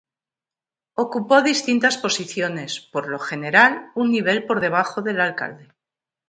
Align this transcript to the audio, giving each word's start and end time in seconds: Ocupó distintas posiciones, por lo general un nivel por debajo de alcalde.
Ocupó 0.95 1.43
distintas 1.43 1.99
posiciones, 1.99 2.79
por 2.81 3.07
lo 3.07 3.19
general 3.19 3.91
un 3.93 4.09
nivel 4.09 4.47
por 4.47 4.59
debajo 4.59 5.03
de 5.03 5.11
alcalde. 5.21 5.71